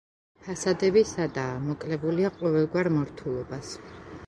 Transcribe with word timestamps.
ფასადები 0.45 1.03
სადაა, 1.09 1.59
მოკლებულია 1.67 2.33
ყოველგვარ 2.41 2.93
მორთულობას. 2.97 3.75